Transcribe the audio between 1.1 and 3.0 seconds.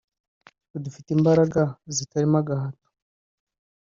imbaraga zitarimo agahato"